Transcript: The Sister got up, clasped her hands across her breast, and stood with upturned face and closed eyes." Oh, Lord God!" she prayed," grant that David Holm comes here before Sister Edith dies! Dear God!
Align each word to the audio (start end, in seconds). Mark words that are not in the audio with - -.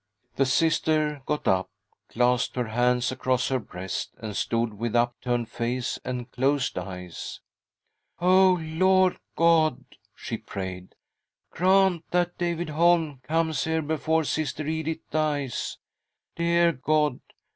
The 0.35 0.47
Sister 0.47 1.21
got 1.27 1.47
up, 1.47 1.69
clasped 2.09 2.55
her 2.55 2.69
hands 2.69 3.11
across 3.11 3.49
her 3.49 3.59
breast, 3.59 4.15
and 4.17 4.35
stood 4.35 4.73
with 4.79 4.95
upturned 4.95 5.47
face 5.49 5.99
and 6.03 6.31
closed 6.31 6.75
eyes." 6.75 7.39
Oh, 8.19 8.57
Lord 8.63 9.19
God!" 9.35 9.85
she 10.15 10.37
prayed," 10.37 10.95
grant 11.51 12.09
that 12.09 12.39
David 12.39 12.69
Holm 12.69 13.19
comes 13.21 13.65
here 13.65 13.83
before 13.83 14.23
Sister 14.23 14.65
Edith 14.65 15.07
dies! 15.11 15.77
Dear 16.35 16.71
God! 16.71 17.19